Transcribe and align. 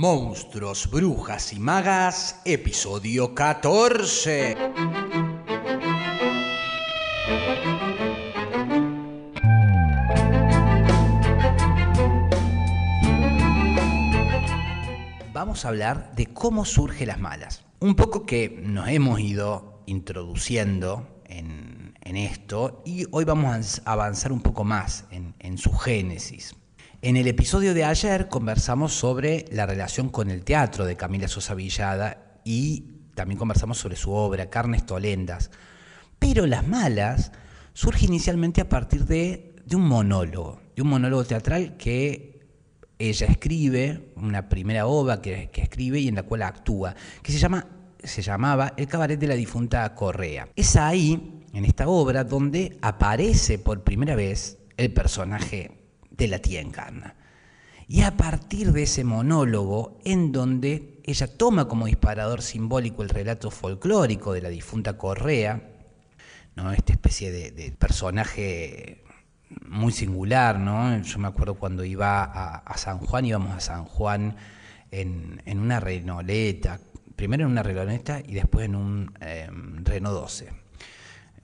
Monstruos, 0.00 0.90
Brujas 0.90 1.52
y 1.52 1.58
Magas, 1.58 2.40
episodio 2.46 3.34
14. 3.34 4.56
Vamos 15.34 15.66
a 15.66 15.68
hablar 15.68 16.14
de 16.14 16.28
cómo 16.28 16.64
surgen 16.64 17.08
las 17.08 17.20
malas. 17.20 17.62
Un 17.80 17.94
poco 17.94 18.24
que 18.24 18.58
nos 18.62 18.88
hemos 18.88 19.20
ido 19.20 19.82
introduciendo 19.84 21.22
en, 21.26 21.92
esto 22.16 22.82
y 22.86 23.04
hoy 23.12 23.24
vamos 23.24 23.82
a 23.84 23.92
avanzar 23.92 24.32
un 24.32 24.40
poco 24.40 24.64
más 24.64 25.04
en, 25.10 25.34
en 25.40 25.58
su 25.58 25.72
génesis. 25.74 26.56
En 27.02 27.16
el 27.16 27.26
episodio 27.28 27.72
de 27.72 27.82
ayer 27.82 28.28
conversamos 28.28 28.92
sobre 28.92 29.46
la 29.50 29.64
relación 29.64 30.10
con 30.10 30.28
el 30.28 30.44
teatro 30.44 30.84
de 30.84 30.98
Camila 30.98 31.28
Sosa 31.28 31.54
Villada 31.54 32.42
y 32.44 33.06
también 33.14 33.38
conversamos 33.38 33.78
sobre 33.78 33.96
su 33.96 34.12
obra, 34.12 34.50
Carnes 34.50 34.84
Tolendas. 34.84 35.50
Pero 36.18 36.46
Las 36.46 36.68
Malas 36.68 37.32
surge 37.72 38.04
inicialmente 38.04 38.60
a 38.60 38.68
partir 38.68 39.06
de, 39.06 39.54
un 39.72 39.88
monólogo, 39.88 40.60
de 40.76 40.82
un 40.82 40.88
monólogo 40.88 41.24
teatral 41.24 41.78
que 41.78 42.38
ella 42.98 43.28
escribe, 43.28 44.12
una 44.16 44.50
primera 44.50 44.86
obra 44.86 45.22
que, 45.22 45.48
que 45.50 45.62
escribe 45.62 46.00
y 46.00 46.08
en 46.08 46.16
la 46.16 46.24
cual 46.24 46.42
actúa, 46.42 46.94
que 47.22 47.32
se, 47.32 47.38
llama, 47.38 47.66
se 48.04 48.20
llamaba 48.20 48.74
El 48.76 48.88
cabaret 48.88 49.18
de 49.18 49.26
la 49.26 49.36
difunta 49.36 49.94
Correa. 49.94 50.50
Es 50.54 50.76
ahí, 50.76 51.46
en 51.54 51.64
esta 51.64 51.88
obra, 51.88 52.24
donde 52.24 52.76
aparece 52.82 53.58
por 53.58 53.84
primera 53.84 54.16
vez 54.16 54.58
el 54.76 54.92
personaje 54.92 55.80
de 56.20 56.28
la 56.28 56.38
tía 56.38 56.60
Encarna. 56.60 57.16
Y 57.88 58.02
a 58.02 58.16
partir 58.16 58.72
de 58.72 58.84
ese 58.84 59.04
monólogo, 59.04 59.98
en 60.04 60.30
donde 60.30 61.00
ella 61.02 61.26
toma 61.26 61.66
como 61.66 61.86
disparador 61.86 62.42
simbólico 62.42 63.02
el 63.02 63.08
relato 63.08 63.50
folclórico 63.50 64.32
de 64.32 64.42
la 64.42 64.50
difunta 64.50 64.96
Correa, 64.96 65.60
¿no? 66.54 66.72
esta 66.72 66.92
especie 66.92 67.32
de, 67.32 67.72
personaje 67.72 69.02
muy 69.66 69.92
singular, 69.92 70.60
¿no? 70.60 71.02
Yo 71.02 71.18
me 71.18 71.26
acuerdo 71.26 71.54
cuando 71.54 71.84
iba 71.84 72.22
a, 72.22 72.76
San 72.76 72.98
Juan, 72.98 73.24
íbamos 73.24 73.56
a 73.56 73.60
San 73.60 73.84
Juan 73.86 74.36
en, 74.92 75.58
una 75.58 75.80
Renoleta, 75.80 76.78
primero 77.16 77.46
en 77.46 77.50
una 77.50 77.64
Renoleta 77.64 78.20
y 78.20 78.34
después 78.34 78.66
en 78.66 78.76
un 78.76 79.12
eh, 79.20 79.48
Renault 79.82 80.14
12. 80.14 80.69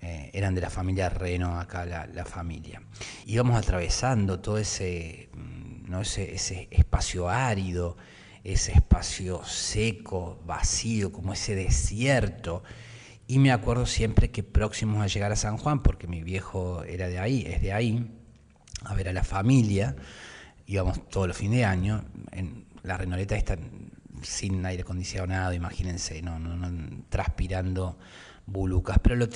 Eh, 0.07 0.31
eran 0.35 0.55
de 0.55 0.61
la 0.61 0.71
familia 0.71 1.09
Reno, 1.09 1.59
acá 1.59 1.85
la, 1.85 2.25
familia. 2.25 2.81
Íbamos 3.25 3.57
atravesando 3.57 4.39
todo 4.39 4.57
ese, 4.57 5.31
mm, 5.35 5.91
¿no? 5.91 6.03
ese, 6.03 6.33
ese 6.33 6.69
espacio 6.71 7.29
árido, 7.29 7.97
ese 8.45 8.71
espacio 8.71 9.45
seco, 9.45 10.41
vacío, 10.47 11.11
como 11.11 11.33
ese 11.33 11.57
desierto. 11.57 12.63
Y 13.27 13.41
me 13.41 13.51
acuerdo 13.51 13.85
siempre 13.85 14.31
que 14.31 14.45
próximos 14.45 15.03
a 15.03 15.09
llegar 15.09 15.33
a 15.33 15.37
San 15.37 15.57
Juan, 15.57 15.83
porque 15.83 16.07
mi 16.07 16.23
viejo 16.23 16.85
era 16.85 17.09
de 17.09 17.19
ahí, 17.19 17.45
es 17.45 17.61
de 17.61 17.73
ahí, 17.73 18.09
a 18.85 18.95
ver 18.95 19.09
a 19.09 19.13
la 19.13 19.25
familia, 19.25 19.97
íbamos 20.67 21.09
todos 21.09 21.27
los 21.27 21.37
fines 21.37 21.59
de 21.59 21.65
año, 21.65 22.05
en 22.31 22.67
la 22.85 22.97
renoleta 22.97 23.35
está 23.35 23.59
sin 24.23 24.65
aire 24.65 24.83
acondicionado, 24.83 25.53
imagínense, 25.53 26.23
no, 26.23 26.39
no, 26.39 26.55
no 26.55 27.03
transpirando 27.09 27.99
bulucas, 28.47 28.99
pero 29.03 29.17
lo, 29.17 29.29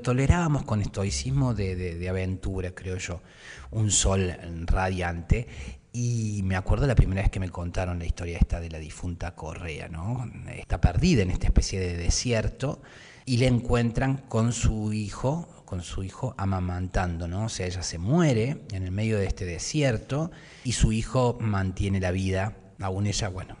tolerábamos 0.00 0.64
con 0.64 0.82
estoicismo 0.82 1.54
de, 1.54 2.06
aventura, 2.08 2.72
creo 2.72 2.96
yo. 2.98 3.22
Un 3.70 3.90
sol 3.90 4.36
radiante. 4.66 5.46
Y 5.92 6.42
me 6.44 6.56
acuerdo 6.56 6.86
la 6.86 6.94
primera 6.94 7.22
vez 7.22 7.30
que 7.30 7.40
me 7.40 7.48
contaron 7.48 7.98
la 7.98 8.04
historia 8.04 8.36
esta 8.36 8.60
de 8.60 8.68
la 8.68 8.78
difunta 8.78 9.34
Correa, 9.34 9.88
¿no? 9.88 10.30
Está 10.54 10.78
perdida 10.78 11.22
en 11.22 11.30
esta 11.30 11.46
especie 11.46 11.80
de 11.80 11.96
desierto 11.96 12.82
y 13.24 13.38
le 13.38 13.46
encuentran 13.46 14.18
con 14.28 14.52
su 14.52 14.92
hijo, 14.92 15.48
con 15.64 15.82
su 15.82 16.04
hijo 16.04 16.34
amamantando, 16.36 17.28
¿no? 17.28 17.46
O 17.46 17.48
sea, 17.48 17.66
ella 17.66 17.82
se 17.82 17.96
muere 17.96 18.62
en 18.72 18.82
el 18.82 18.90
medio 18.90 19.18
de 19.18 19.26
este 19.26 19.46
desierto 19.46 20.30
y 20.64 20.72
su 20.72 20.92
hijo 20.92 21.38
mantiene 21.40 21.98
la 21.98 22.10
vida, 22.10 22.58
aún 22.78 23.06
ella, 23.06 23.30
bueno, 23.30 23.56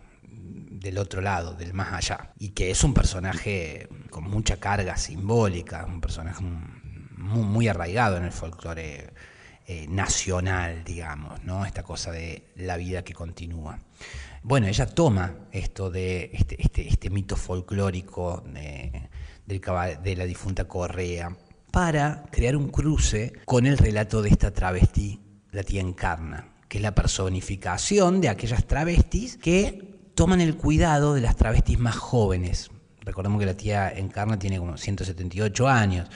del 0.86 0.98
otro 0.98 1.20
lado, 1.20 1.54
del 1.54 1.74
más 1.74 1.92
allá. 1.92 2.32
Y 2.38 2.50
que 2.50 2.70
es 2.70 2.84
un 2.84 2.94
personaje 2.94 3.88
con 4.16 4.30
mucha 4.30 4.56
carga 4.56 4.96
simbólica, 4.96 5.84
un 5.84 6.00
personaje 6.00 6.42
muy, 7.18 7.68
arraigado 7.68 8.16
en 8.16 8.24
el 8.24 8.32
folclore 8.32 9.12
eh, 9.66 9.86
nacional, 9.90 10.84
digamos, 10.84 11.44
¿no? 11.44 11.66
Esta 11.66 11.82
cosa 11.82 12.12
de 12.12 12.44
la 12.56 12.78
vida 12.78 13.04
que 13.04 13.12
continúa. 13.12 13.78
Bueno, 14.42 14.68
ella 14.68 14.86
toma 14.86 15.34
esto 15.52 15.90
de 15.90 16.30
este, 16.32 16.62
este, 16.62 16.88
este 16.88 17.10
mito 17.10 17.36
folclórico 17.36 18.42
de, 18.46 19.10
de 19.44 20.16
la 20.16 20.24
difunta 20.24 20.64
Correa 20.64 21.36
para 21.70 22.24
crear 22.30 22.56
un 22.56 22.70
cruce 22.70 23.34
con 23.44 23.66
el 23.66 23.76
relato 23.76 24.22
de 24.22 24.30
esta 24.30 24.50
travesti, 24.50 25.20
la 25.52 25.62
tía 25.62 25.82
Encarna, 25.82 26.54
que 26.70 26.78
es 26.78 26.82
la 26.82 26.94
personificación 26.94 28.22
de 28.22 28.30
aquellas 28.30 28.66
travestis 28.66 29.36
que 29.36 30.10
toman 30.14 30.40
el 30.40 30.56
cuidado 30.56 31.12
de 31.12 31.20
las 31.20 31.36
travestis 31.36 31.78
más 31.78 31.96
jóvenes. 31.96 32.70
Recordemos 33.06 33.38
que 33.38 33.46
la 33.46 33.56
tía 33.56 33.88
Encarna 33.88 34.38
tiene 34.38 34.58
como 34.58 34.76
178 34.76 35.68
años. 35.68 36.08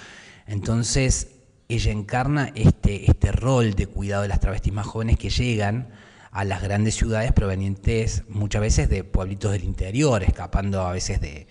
Entonces, 0.47 1.29
ella 1.69 1.93
encarna 1.93 2.51
este, 2.57 3.09
este 3.09 3.31
rol 3.31 3.75
de 3.75 3.87
cuidado 3.87 4.23
de 4.23 4.29
las 4.29 4.41
travestis 4.41 4.73
más 4.73 4.87
jóvenes 4.87 5.17
que 5.17 5.31
llegan 5.31 5.89
a 6.33 6.45
las 6.45 6.63
grandes 6.63 6.97
ciudades 6.97 7.33
provenientes 7.33 8.25
muchas 8.29 8.61
veces 8.61 8.89
de 8.89 9.05
pueblitos 9.05 9.53
del 9.53 9.63
interior, 9.63 10.25
escapando 10.25 10.83
a 10.83 10.93
veces 10.93 11.21
de, 11.21 11.47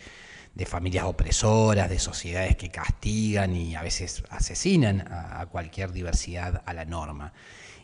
de 0.59 0.66
familias 0.66 1.06
opresoras, 1.06 1.90
de 1.90 2.00
sociedades 2.00 2.58
que 2.58 2.70
castigan 2.70 3.56
y 3.56 3.75
a 3.75 3.81
veces 3.81 4.24
asesinan 4.30 5.08
a 5.09 5.46
cualquier 5.46 5.94
diversidad 5.94 6.62
a 6.66 6.74
la 6.74 6.84
norma. 6.84 7.31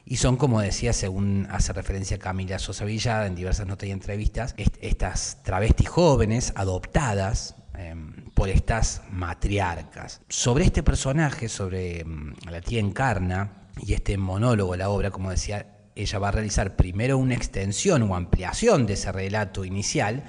Y 0.04 0.18
son, 0.18 0.36
como 0.36 0.60
decía, 0.60 0.92
según 0.92 1.48
hace 1.50 1.72
referencia 1.72 2.20
Camila 2.20 2.60
Sosa 2.60 2.84
Villada 2.84 3.28
en 3.28 3.34
diversas 3.34 3.66
notas 3.66 3.88
y 3.88 3.92
entrevistas, 3.92 4.56
estas 4.82 5.42
travestis 5.44 5.88
jóvenes 5.88 6.52
adoptadas 6.58 7.56
em, 7.76 8.30
por 8.34 8.50
estas 8.50 9.04
matriarcas. 9.10 10.20
Sobre 10.28 10.66
este 10.66 10.84
personaje, 10.84 11.48
sobre 11.48 12.02
em, 12.02 12.36
la 12.52 12.60
tía 12.60 12.82
Encarna 12.82 13.70
y 13.82 13.94
este 13.94 14.18
monólogo, 14.18 14.76
la 14.76 14.90
obra, 14.90 15.12
como 15.12 15.32
decía, 15.32 15.66
ella 15.96 16.20
va 16.20 16.28
a 16.28 16.32
realizar 16.32 16.76
primero 16.76 17.18
una 17.18 17.36
extensión 17.36 18.04
o 18.04 18.18
ampliación 18.18 18.86
de 18.86 18.94
ese 18.94 19.14
relato 19.14 19.64
inicial 19.64 20.26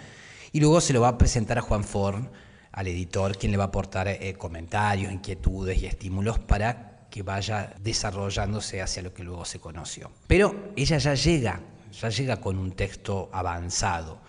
y 0.57 0.61
luego 0.61 0.81
se 0.81 0.95
lo 0.95 1.03
va 1.03 1.09
a 1.09 1.19
presentar 1.19 1.59
a 1.59 1.61
Juan 1.61 1.85
Forn, 1.85 2.31
al 2.73 2.87
editor, 2.87 3.37
quien 3.37 3.53
le 3.53 3.59
va 3.59 3.65
a 3.65 3.67
aportar 3.67 4.09
eh, 4.09 4.35
comentarios, 4.39 5.13
inquietudes 5.13 5.83
y 5.83 5.85
estímulos 5.85 6.39
para 6.39 7.07
que 7.11 7.23
vaya 7.23 7.75
desarrollándose 7.79 8.81
hacia 8.81 9.03
lo 9.03 9.13
que 9.13 9.23
luego 9.23 9.45
se 9.45 9.61
conoció. 9.61 10.11
Pero 10.27 10.73
ella 10.75 10.97
ya 10.97 11.13
llega, 11.13 11.61
ya 11.93 12.09
llega 12.09 12.41
con 12.41 12.59
un 12.59 12.73
texto 12.73 13.29
avanzado 13.35 14.23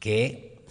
que 0.00 0.64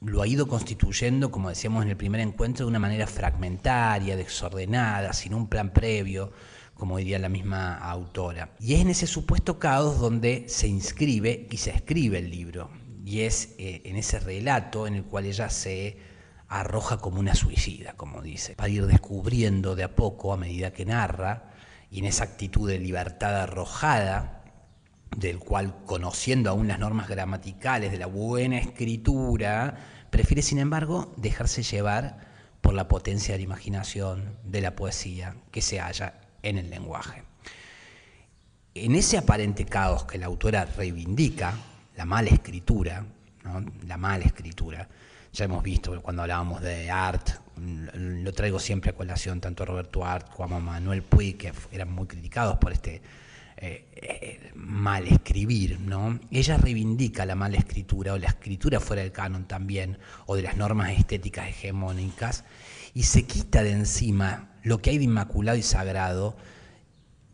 lo 0.00 0.22
ha 0.22 0.28
ido 0.28 0.46
constituyendo, 0.46 1.32
como 1.32 1.48
decíamos 1.48 1.82
en 1.82 1.90
el 1.90 1.96
primer 1.96 2.20
encuentro, 2.20 2.64
de 2.64 2.70
una 2.70 2.78
manera 2.78 3.08
fragmentaria, 3.08 4.14
desordenada, 4.14 5.12
sin 5.12 5.34
un 5.34 5.48
plan 5.48 5.72
previo, 5.72 6.30
como 6.74 6.98
diría 6.98 7.18
la 7.18 7.28
misma 7.28 7.78
autora. 7.78 8.52
Y 8.60 8.74
es 8.74 8.82
en 8.82 8.90
ese 8.90 9.08
supuesto 9.08 9.58
caos 9.58 9.98
donde 9.98 10.44
se 10.46 10.68
inscribe 10.68 11.48
y 11.50 11.56
se 11.56 11.70
escribe 11.70 12.20
el 12.20 12.30
libro. 12.30 12.81
Y 13.04 13.22
es 13.22 13.54
eh, 13.58 13.82
en 13.84 13.96
ese 13.96 14.20
relato 14.20 14.86
en 14.86 14.94
el 14.94 15.04
cual 15.04 15.26
ella 15.26 15.50
se 15.50 15.98
arroja 16.48 16.98
como 16.98 17.18
una 17.18 17.34
suicida, 17.34 17.94
como 17.94 18.20
dice, 18.20 18.54
para 18.54 18.68
ir 18.68 18.86
descubriendo 18.86 19.74
de 19.74 19.84
a 19.84 19.96
poco 19.96 20.32
a 20.32 20.36
medida 20.36 20.72
que 20.72 20.84
narra, 20.84 21.50
y 21.90 21.98
en 21.98 22.04
esa 22.04 22.24
actitud 22.24 22.68
de 22.68 22.78
libertad 22.78 23.42
arrojada, 23.42 24.44
del 25.16 25.38
cual 25.38 25.84
conociendo 25.84 26.50
aún 26.50 26.68
las 26.68 26.78
normas 26.78 27.08
gramaticales 27.08 27.90
de 27.90 27.98
la 27.98 28.06
buena 28.06 28.58
escritura, 28.58 29.76
prefiere 30.10 30.42
sin 30.42 30.58
embargo 30.58 31.12
dejarse 31.16 31.62
llevar 31.62 32.32
por 32.60 32.74
la 32.74 32.88
potencia 32.88 33.34
de 33.34 33.38
la 33.38 33.44
imaginación, 33.44 34.38
de 34.44 34.60
la 34.60 34.76
poesía 34.76 35.36
que 35.50 35.62
se 35.62 35.80
halla 35.80 36.20
en 36.42 36.58
el 36.58 36.70
lenguaje. 36.70 37.24
En 38.74 38.94
ese 38.94 39.18
aparente 39.18 39.66
caos 39.66 40.04
que 40.04 40.18
la 40.18 40.26
autora 40.26 40.64
reivindica, 40.64 41.54
la 41.96 42.04
mala 42.04 42.30
escritura, 42.30 43.04
la 43.86 43.96
mala 43.96 44.24
escritura, 44.24 44.88
ya 45.32 45.46
hemos 45.46 45.62
visto 45.62 46.00
cuando 46.02 46.22
hablábamos 46.22 46.60
de 46.60 46.90
art, 46.90 47.30
lo 47.56 48.32
traigo 48.32 48.58
siempre 48.58 48.90
a 48.90 48.94
colación, 48.94 49.40
tanto 49.40 49.64
Roberto 49.64 50.04
Art 50.04 50.28
como 50.30 50.60
Manuel 50.60 51.02
Puig, 51.02 51.38
que 51.38 51.52
eran 51.70 51.90
muy 51.90 52.06
criticados 52.06 52.58
por 52.58 52.72
este 52.72 53.00
eh, 53.56 53.86
eh, 53.94 54.50
mal 54.56 55.06
escribir, 55.06 55.78
¿no? 55.80 56.18
Ella 56.30 56.56
reivindica 56.56 57.24
la 57.24 57.34
mala 57.34 57.56
escritura 57.56 58.12
o 58.12 58.18
la 58.18 58.26
escritura 58.26 58.80
fuera 58.80 59.02
del 59.02 59.12
canon 59.12 59.44
también, 59.44 59.98
o 60.26 60.36
de 60.36 60.42
las 60.42 60.56
normas 60.56 60.90
estéticas 60.90 61.48
hegemónicas, 61.48 62.44
y 62.92 63.04
se 63.04 63.24
quita 63.24 63.62
de 63.62 63.70
encima 63.70 64.50
lo 64.64 64.82
que 64.82 64.90
hay 64.90 64.98
de 64.98 65.04
inmaculado 65.04 65.56
y 65.56 65.62
sagrado 65.62 66.36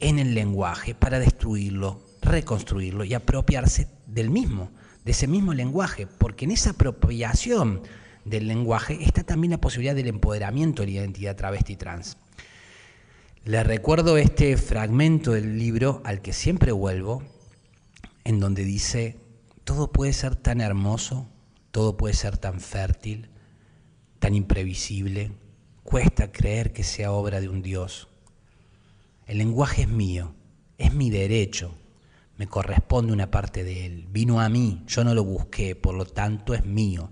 en 0.00 0.18
el 0.18 0.34
lenguaje 0.34 0.94
para 0.94 1.18
destruirlo, 1.18 2.00
reconstruirlo 2.22 3.04
y 3.04 3.14
apropiarse 3.14 3.88
del 4.06 4.30
mismo 4.30 4.70
de 5.08 5.12
ese 5.12 5.26
mismo 5.26 5.54
lenguaje, 5.54 6.06
porque 6.06 6.44
en 6.44 6.50
esa 6.50 6.72
apropiación 6.72 7.80
del 8.26 8.46
lenguaje 8.46 8.98
está 9.02 9.24
también 9.24 9.52
la 9.52 9.58
posibilidad 9.58 9.94
del 9.94 10.08
empoderamiento 10.08 10.82
de 10.82 10.88
la 10.88 10.94
identidad 10.98 11.34
travesti 11.34 11.76
trans. 11.76 12.18
Les 13.42 13.66
recuerdo 13.66 14.18
este 14.18 14.54
fragmento 14.58 15.32
del 15.32 15.58
libro 15.58 16.02
al 16.04 16.20
que 16.20 16.34
siempre 16.34 16.72
vuelvo, 16.72 17.22
en 18.24 18.38
donde 18.38 18.64
dice, 18.64 19.16
todo 19.64 19.92
puede 19.92 20.12
ser 20.12 20.36
tan 20.36 20.60
hermoso, 20.60 21.26
todo 21.70 21.96
puede 21.96 22.12
ser 22.12 22.36
tan 22.36 22.60
fértil, 22.60 23.30
tan 24.18 24.34
imprevisible, 24.34 25.32
cuesta 25.84 26.30
creer 26.30 26.74
que 26.74 26.84
sea 26.84 27.12
obra 27.12 27.40
de 27.40 27.48
un 27.48 27.62
Dios. 27.62 28.08
El 29.26 29.38
lenguaje 29.38 29.82
es 29.82 29.88
mío, 29.88 30.34
es 30.76 30.92
mi 30.92 31.08
derecho, 31.08 31.74
me 32.38 32.46
corresponde 32.46 33.12
una 33.12 33.30
parte 33.30 33.64
de 33.64 33.84
él, 33.84 34.06
vino 34.10 34.40
a 34.40 34.48
mí, 34.48 34.84
yo 34.86 35.02
no 35.02 35.12
lo 35.12 35.24
busqué, 35.24 35.74
por 35.74 35.94
lo 35.94 36.06
tanto 36.06 36.54
es 36.54 36.64
mío. 36.64 37.10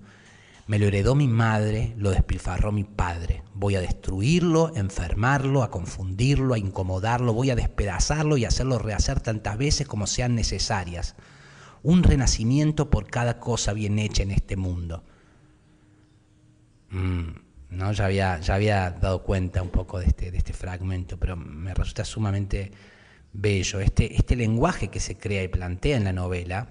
Me 0.68 0.78
lo 0.78 0.86
heredó 0.86 1.16
mi 1.16 1.26
madre, 1.26 1.94
lo 1.96 2.10
despilfarró 2.10 2.70
mi 2.72 2.84
padre. 2.84 3.42
Voy 3.52 3.74
a 3.74 3.80
destruirlo, 3.80 4.72
enfermarlo, 4.74 5.64
a 5.64 5.70
confundirlo, 5.70 6.54
a 6.54 6.58
incomodarlo, 6.58 7.32
voy 7.32 7.50
a 7.50 7.56
despedazarlo 7.56 8.36
y 8.36 8.44
hacerlo 8.44 8.78
rehacer 8.78 9.20
tantas 9.20 9.58
veces 9.58 9.86
como 9.88 10.06
sean 10.06 10.36
necesarias. 10.36 11.16
Un 11.82 12.04
renacimiento 12.04 12.88
por 12.88 13.08
cada 13.08 13.38
cosa 13.40 13.72
bien 13.72 13.98
hecha 13.98 14.22
en 14.22 14.30
este 14.30 14.56
mundo. 14.56 15.04
Mm, 16.90 17.30
no, 17.70 17.92
ya 17.92 18.06
había, 18.06 18.40
ya 18.40 18.54
había 18.54 18.90
dado 18.90 19.22
cuenta 19.24 19.60
un 19.60 19.70
poco 19.70 19.98
de 19.98 20.06
este, 20.06 20.30
de 20.30 20.38
este 20.38 20.52
fragmento, 20.52 21.18
pero 21.18 21.36
me 21.36 21.74
resulta 21.74 22.04
sumamente 22.04 22.72
bello. 23.36 23.80
Este, 23.80 24.14
este 24.16 24.36
lenguaje 24.36 24.88
que 24.88 25.00
se 25.00 25.16
crea 25.16 25.42
y 25.42 25.48
plantea 25.48 25.96
en 25.96 26.04
la 26.04 26.12
novela 26.12 26.68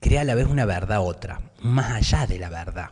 crea 0.00 0.22
a 0.22 0.24
la 0.24 0.34
vez 0.34 0.46
una 0.46 0.66
verdad 0.66 1.00
otra, 1.00 1.40
más 1.60 1.92
allá 1.92 2.26
de 2.26 2.38
la 2.38 2.50
verdad. 2.50 2.90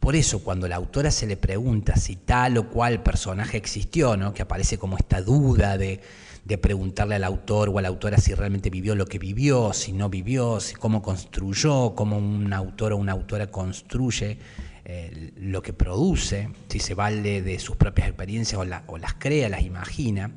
Por 0.00 0.16
eso 0.16 0.42
cuando 0.42 0.68
la 0.68 0.76
autora 0.76 1.10
se 1.10 1.26
le 1.26 1.36
pregunta 1.36 1.96
si 1.96 2.16
tal 2.16 2.56
o 2.56 2.70
cual 2.70 3.02
personaje 3.02 3.58
existió, 3.58 4.16
¿no? 4.16 4.32
que 4.32 4.42
aparece 4.42 4.78
como 4.78 4.96
esta 4.96 5.20
duda 5.20 5.76
de, 5.76 6.00
preguntarle 6.62 7.16
al 7.16 7.24
autor 7.24 7.68
o 7.68 7.78
a 7.78 7.82
la 7.82 7.88
autora 7.88 8.16
si 8.16 8.32
realmente 8.32 8.70
vivió 8.70 8.94
lo 8.94 9.04
que 9.04 9.18
vivió, 9.18 9.74
si 9.74 9.92
no 9.92 10.08
vivió, 10.08 10.60
si 10.60 10.74
cómo 10.76 11.02
construyó, 11.02 11.94
cómo 11.94 12.16
un 12.16 12.50
autor 12.54 12.94
o 12.94 12.96
una 12.96 13.12
autora 13.12 13.48
construye 13.48 14.38
lo 15.36 15.62
que 15.62 15.72
produce, 15.72 16.48
si 16.68 16.78
se 16.80 16.94
vale 16.94 17.42
de 17.42 17.58
sus 17.58 17.76
propias 17.76 18.08
experiencias 18.08 18.58
o, 18.58 18.64
las 18.98 19.14
crea, 19.14 19.48
las 19.48 19.62
imagina. 19.62 20.32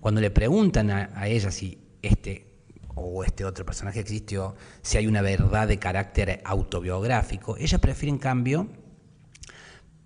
Cuando 0.00 0.20
le 0.20 0.30
preguntan 0.30 0.90
a, 0.90 1.10
a 1.14 1.28
ella 1.28 1.50
si 1.50 1.78
este 2.02 2.54
o 2.96 3.24
este 3.24 3.44
otro 3.44 3.64
personaje 3.64 4.00
existió, 4.00 4.54
si 4.82 4.98
hay 4.98 5.06
una 5.06 5.22
verdad 5.22 5.68
de 5.68 5.78
carácter 5.78 6.40
autobiográfico. 6.44 7.56
Ella 7.56 7.78
prefiere, 7.78 8.10
en 8.10 8.18
cambio, 8.18 8.68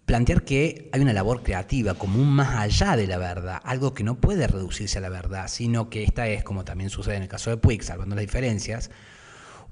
plantear 0.08 0.42
que 0.42 0.88
hay 0.92 1.02
una 1.02 1.12
labor 1.12 1.42
creativa, 1.42 1.94
como 1.94 2.20
un 2.20 2.30
más 2.30 2.56
allá 2.56 2.96
de 2.96 3.06
la 3.06 3.18
verdad, 3.18 3.60
algo 3.62 3.92
que 3.92 4.04
no 4.04 4.18
puede 4.18 4.46
reducirse 4.46 4.98
a 4.98 5.00
la 5.02 5.10
verdad, 5.10 5.48
sino 5.48 5.90
que 5.90 6.02
esta 6.02 6.26
es, 6.28 6.42
como 6.44 6.64
también 6.64 6.88
sucede 6.88 7.16
en 7.16 7.24
el 7.24 7.28
caso 7.28 7.50
de 7.50 7.58
Puig, 7.58 7.82
salvando 7.82 8.14
las 8.14 8.22
diferencias, 8.22 8.90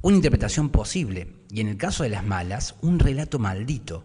una 0.02 0.16
interpretación 0.16 0.68
posible, 0.68 1.28
y 1.50 1.60
en 1.60 1.68
el 1.68 1.76
caso 1.76 2.02
de 2.02 2.10
las 2.10 2.24
malas, 2.24 2.76
un 2.82 2.98
relato 2.98 3.38
maldito, 3.38 4.04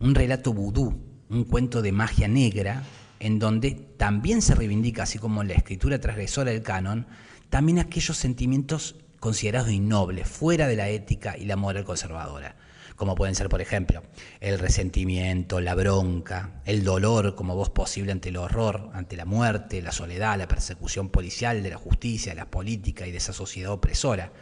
un 0.00 0.14
relato 0.14 0.52
vudú, 0.52 1.00
un 1.28 1.44
cuento 1.44 1.82
de 1.82 1.92
magia 1.92 2.28
negra, 2.28 2.82
en 3.20 3.38
donde 3.38 3.72
también 3.72 4.42
se 4.42 4.54
reivindica, 4.54 5.02
así 5.02 5.18
como 5.18 5.42
la 5.44 5.54
escritura 5.54 6.00
transgresora 6.00 6.50
del 6.50 6.62
canon, 6.62 7.06
también 7.50 7.78
aquellos 7.78 8.16
sentimientos 8.16 8.96
considerados 9.20 9.70
innobles, 9.70 10.28
fuera 10.28 10.66
de 10.68 10.76
la 10.76 10.88
ética 10.88 11.36
y 11.36 11.44
la 11.44 11.56
moral 11.56 11.84
conservadora, 11.84 12.56
como 12.96 13.14
pueden 13.14 13.34
ser, 13.34 13.48
por 13.48 13.60
ejemplo, 13.60 14.02
el 14.40 14.58
resentimiento, 14.58 15.60
la 15.60 15.74
bronca, 15.74 16.60
el 16.64 16.84
dolor 16.84 17.34
como 17.34 17.54
voz 17.54 17.70
posible 17.70 18.12
ante 18.12 18.28
el 18.30 18.36
horror, 18.36 18.90
ante 18.92 19.16
la 19.16 19.24
muerte, 19.24 19.82
la 19.82 19.92
soledad, 19.92 20.38
la 20.38 20.48
persecución 20.48 21.08
policial 21.08 21.62
de 21.62 21.70
la 21.70 21.76
justicia, 21.76 22.32
de 22.32 22.40
la 22.40 22.50
política 22.50 23.06
y 23.06 23.12
de 23.12 23.18
esa 23.18 23.32
sociedad 23.32 23.72
opresora. 23.72 24.32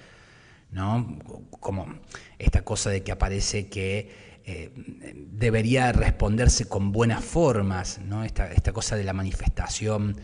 ¿No? 0.71 1.19
Como 1.61 1.87
esta 2.39 2.63
cosa 2.63 2.91
de 2.91 3.03
que 3.03 3.13
aparece 3.13 3.69
que 3.69 4.41
eh, 4.45 4.73
debería 5.33 5.93
responderse 5.93 6.69
con 6.69 6.93
buenas 6.93 7.25
formas, 7.25 7.99
¿no? 7.99 8.25
esta, 8.25 8.53
esta 8.53 8.73
cosa 8.73 8.97
de 8.97 9.05
la 9.05 9.13
manifestación 9.13 10.17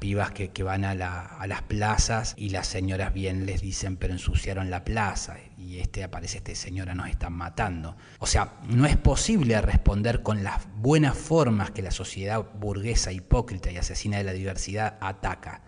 pibas 0.00 0.32
que, 0.32 0.62
van 0.62 0.84
a, 0.84 0.94
las 0.94 1.62
plazas 1.62 2.34
y 2.36 2.48
las 2.48 2.66
señoras 2.66 3.12
bien 3.12 3.46
les 3.46 3.60
dicen, 3.60 3.96
pero 3.96 4.14
ensuciaron 4.14 4.70
la 4.70 4.82
plaza 4.82 5.36
y 5.58 5.78
este 5.78 6.02
aparece, 6.02 6.38
este 6.38 6.54
señora 6.54 6.94
nos 6.94 7.08
están 7.08 7.34
matando. 7.34 7.96
O 8.18 8.26
sea, 8.26 8.54
no 8.66 8.86
es 8.86 8.96
posible 8.96 9.60
responder 9.60 10.22
con 10.22 10.42
las 10.42 10.66
buenas 10.76 11.16
formas 11.16 11.70
que 11.70 11.82
la 11.82 11.90
sociedad 11.90 12.44
burguesa, 12.54 13.12
hipócrita 13.12 13.70
y 13.70 13.76
asesina 13.76 14.16
de 14.16 14.24
la 14.24 14.32
diversidad 14.32 14.96
ataca. 15.00 15.62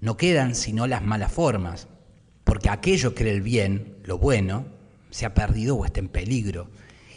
No 0.00 0.16
quedan 0.16 0.54
sino 0.54 0.86
las 0.86 1.02
malas 1.02 1.32
formas, 1.32 1.88
porque 2.46 2.70
aquello 2.70 3.12
que 3.12 3.24
era 3.24 3.32
el 3.32 3.42
bien, 3.42 3.96
lo 4.04 4.18
bueno, 4.18 4.66
se 5.10 5.26
ha 5.26 5.34
perdido 5.34 5.74
o 5.74 5.84
está 5.84 5.98
en 5.98 6.08
peligro. 6.08 6.70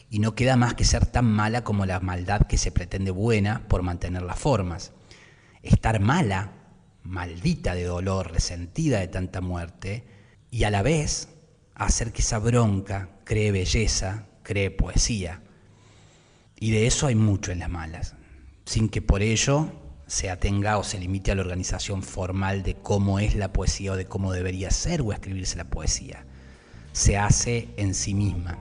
Y 0.10 0.18
no 0.18 0.34
queda 0.34 0.58
más 0.58 0.74
que 0.74 0.86
ser 0.86 1.06
tan 1.06 1.26
mala 1.26 1.64
como 1.64 1.86
la 1.86 2.00
maldad 2.00 2.48
que 2.48 2.58
se 2.58 2.72
pretende 2.72 3.12
buena 3.12 3.68
por 3.68 3.84
mantener 3.84 4.24
las 4.24 4.40
formas. 4.40 4.92
Estar 5.62 6.00
mala 6.00 6.54
maldita 7.04 7.76
de 7.76 7.84
dolor, 7.84 8.32
resentida 8.32 9.02
de 9.02 9.08
tanta 9.08 9.40
muerte, 9.40 10.04
y 10.50 10.64
a 10.64 10.72
la 10.72 10.82
vez 10.82 11.30
hacer 11.76 12.12
que 12.12 12.24
esa 12.24 12.40
bronca 12.40 13.10
cree 13.24 13.52
belleza, 13.52 14.26
cree 14.42 14.72
poesía. 14.72 15.44
Y 16.60 16.72
de 16.72 16.88
eso 16.88 17.06
hay 17.06 17.14
mucho 17.14 17.52
en 17.52 17.60
las 17.60 17.70
malas, 17.70 18.16
sin 18.66 18.90
que 18.90 19.04
por 19.04 19.22
ello 19.22 19.72
se 20.10 20.32
atenga 20.32 20.80
o 20.80 20.84
se 20.84 20.98
limite 20.98 21.32
a 21.32 21.36
la 21.36 21.42
organización 21.42 22.02
formal 22.02 22.64
de 22.64 22.74
cómo 22.74 23.20
es 23.20 23.36
la 23.36 23.54
poesía 23.54 23.92
o 23.92 23.96
de 23.96 24.06
cómo 24.06 24.34
debería 24.34 24.72
ser 24.72 25.02
o 25.02 25.14
escribirse 25.14 25.56
la 25.56 25.66
poesía. 25.66 26.26
Se 26.94 27.16
hace 27.18 27.70
en 27.78 27.94
sí 27.94 28.16
misma. 28.16 28.58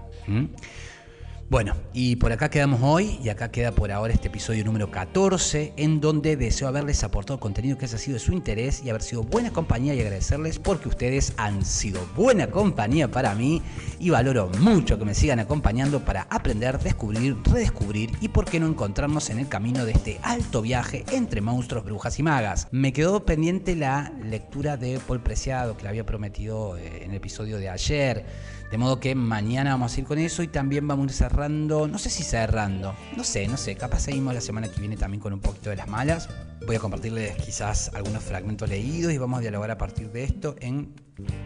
Bueno, 1.51 1.77
y 1.95 2.17
por 2.17 2.31
acá 2.31 2.51
quedamos 2.51 2.81
hoy 2.83 3.19
y 3.25 3.31
acá 3.31 3.51
queda 3.51 3.73
por 3.73 3.91
ahora 3.91 4.13
este 4.13 4.29
episodio 4.29 4.67
número 4.67 4.91
14 4.91 5.73
en 5.79 5.99
donde 5.99 6.37
deseo 6.37 6.69
haberles 6.69 7.03
aportado 7.05 7.41
contenido 7.41 7.79
que 7.79 7.87
haya 7.87 7.97
sido 7.97 8.19
de 8.19 8.21
su 8.21 8.35
interés 8.35 8.83
y 8.85 8.91
haber 8.91 9.01
sido 9.01 9.23
buena 9.23 9.51
compañía 9.51 9.95
y 9.95 10.01
agradecerles 10.03 10.59
porque 10.59 10.91
ustedes 10.91 11.33
han 11.39 11.65
sido 11.65 12.07
buena 12.15 12.49
compañía 12.49 13.11
para 13.11 13.35
mí 13.35 13.63
y 13.99 14.11
valoro 14.11 14.51
mucho 14.61 14.99
que 14.99 15.07
me 15.07 15.15
sigan 15.15 15.41
acompañando 15.41 16.05
para 16.05 16.27
aprender, 16.29 16.79
descubrir, 16.81 17.35
redescubrir 17.45 18.11
y 18.21 18.29
por 18.29 18.45
qué 18.45 18.61
no 18.61 18.67
encontrarnos 18.67 19.31
en 19.31 19.39
el 19.39 19.49
camino 19.49 19.87
de 19.87 19.93
este 19.93 20.21
alto 20.23 20.61
viaje 20.61 21.07
entre 21.13 21.41
monstruos, 21.41 21.83
brujas 21.83 22.19
y 22.19 22.23
magas. 22.23 22.69
Me 22.73 22.93
quedó 22.93 23.25
pendiente 23.25 23.75
la 23.75 24.13
lectura 24.23 24.77
de 24.77 25.01
Paul 25.01 25.23
Preciado 25.23 25.79
que 25.79 25.85
le 25.85 25.89
había 25.89 26.05
prometido 26.05 26.77
eh, 26.77 27.05
en 27.05 27.13
el 27.13 27.17
episodio 27.17 27.57
de 27.57 27.71
ayer 27.71 28.27
de 28.71 28.77
modo 28.77 29.01
que 29.01 29.15
mañana 29.15 29.71
vamos 29.71 29.97
a 29.97 30.01
ir 30.01 30.07
con 30.07 30.19
eso 30.19 30.43
y 30.43 30.49
también 30.49 30.87
vamos 30.87 31.01
a 31.01 31.05
ir 31.07 31.13
no 31.47 31.99
sé 31.99 32.11
si 32.11 32.25
cerrando, 32.25 32.97
no 33.17 33.23
sé, 33.23 33.47
no 33.47 33.57
sé, 33.57 33.77
capaz 33.77 34.01
seguimos 34.01 34.35
la 34.35 34.41
semana 34.41 34.69
que 34.69 34.81
viene 34.81 34.97
también 34.97 35.21
con 35.21 35.33
un 35.33 35.41
poquito 35.41 35.71
de 35.71 35.77
las 35.77 35.87
malas. 35.87 36.29
Voy 36.67 36.75
a 36.75 36.81
compartirles 36.81 37.37
quizás 37.37 37.93
algunos 37.95 38.25
fragmentos 38.25 38.69
leídos 38.69 39.13
y 39.13 39.19
vamos 39.19 39.39
a 39.39 39.43
dialogar 39.43 39.71
a 39.71 39.79
partir 39.79 40.11
de 40.11 40.25
esto 40.25 40.57
en 40.59 40.93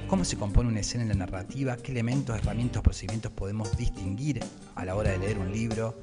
cómo 0.09 0.25
se 0.25 0.39
compone 0.39 0.71
una 0.71 0.81
escena 0.81 1.03
en 1.03 1.11
la 1.11 1.15
narrativa, 1.15 1.77
qué 1.77 1.93
elementos, 1.93 2.37
herramientas, 2.37 2.81
procedimientos 2.83 3.33
podemos 3.33 3.77
distinguir 3.77 4.41
a 4.75 4.85
la 4.87 4.95
hora 4.95 5.11
de 5.11 5.19
leer 5.19 5.39
un 5.39 5.53
libro. 5.53 6.01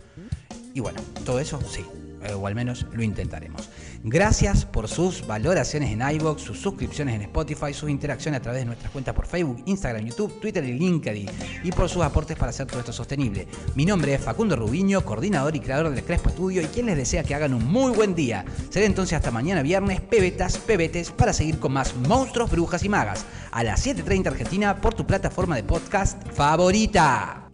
Y 0.76 0.82
bueno, 0.82 1.02
todo 1.26 1.40
eso 1.40 1.60
sí, 1.62 1.84
eh, 2.24 2.34
o 2.34 2.48
al 2.48 2.56
menos 2.56 2.86
lo 2.92 3.04
intentaremos. 3.04 3.70
Gracias 4.04 4.66
por 4.66 4.88
sus 4.88 5.26
valoraciones 5.28 5.92
en 5.92 6.02
iBox, 6.02 6.42
sus 6.42 6.60
suscripciones 6.60 7.16
en 7.16 7.24
Spotify, 7.24 7.74
sus 7.74 7.90
interacciones 7.90 8.40
a 8.40 8.42
través 8.42 8.62
de 8.62 8.66
nuestras 8.66 8.92
cuentas 8.92 9.14
por 9.14 9.26
Facebook, 9.26 9.62
Instagram, 9.66 10.06
YouTube, 10.06 10.40
Twitter 10.40 10.64
y 10.64 10.74
LinkedIn, 10.74 11.30
y 11.64 11.72
por 11.72 11.90
sus 11.90 12.02
aportes 12.02 12.38
para 12.38 12.52
hacer 12.52 12.68
todo 12.68 12.80
esto 12.80 12.94
sostenible. 12.94 13.48
Mi 13.76 13.86
nombre 13.86 14.14
es 14.14 14.22
Facundo 14.22 14.56
Rubiño, 14.56 15.04
coordinador 15.04 15.56
y 15.56 15.60
creador 15.60 15.90
del 15.90 16.04
Crespo 16.04 16.30
Estudio, 16.30 16.62
y 16.62 16.66
quien 16.66 16.86
les 16.86 16.98
desea 16.98 17.24
que 17.24 17.36
hagan 17.36 17.54
un 17.54 17.66
muy 17.66 17.92
buen 17.92 18.16
día. 18.16 18.46
Seré 18.70 18.86
entonces 18.86 19.18
hasta 19.18 19.32
mañana 19.32 19.62
viernes, 19.62 20.02
pebetas, 20.02 20.58
pebetes, 20.58 21.12
para 21.12 21.34
seguir 21.34 21.60
con 21.60 21.74
más 21.74 21.96
monstruos, 21.96 22.52
brujas 22.52 22.84
y 22.84 22.90
magas, 22.90 23.26
a 23.52 23.64
las 23.64 23.86
7.30 23.86 24.28
Argentina 24.28 24.80
por 24.82 24.94
tu 24.94 25.06
plataforma 25.06 25.56
de 25.56 25.64
podcast 25.64 26.22
favorita. 26.32 27.49